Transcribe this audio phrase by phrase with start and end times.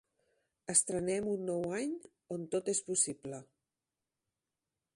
[0.73, 1.93] Estrenem un nou any
[2.37, 3.43] on tot és possible.